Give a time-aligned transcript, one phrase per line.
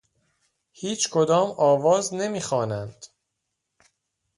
[0.71, 3.05] هیچ کدام آواز نمی خوانند.